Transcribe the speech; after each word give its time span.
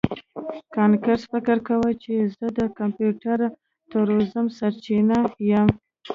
کانګرس 0.75 1.21
فکر 1.31 1.57
کاوه 1.67 1.91
چې 2.03 2.13
زه 2.37 2.47
د 2.57 2.59
کمپیوټري 2.77 3.47
تروریزم 3.91 4.45
سرچینه 4.57 5.17
یم 5.49 5.69